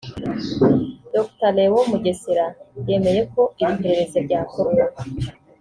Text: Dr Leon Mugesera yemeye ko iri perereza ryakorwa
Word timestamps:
Dr 1.13 1.49
Leon 1.57 1.85
Mugesera 1.91 2.45
yemeye 2.87 3.21
ko 3.33 3.41
iri 3.61 3.73
perereza 3.81 4.17
ryakorwa 4.25 4.83